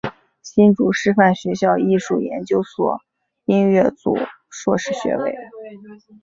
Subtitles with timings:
[0.41, 3.01] 新竹师范学校艺术研究所
[3.45, 4.17] 音乐组
[4.49, 5.37] 硕士学位。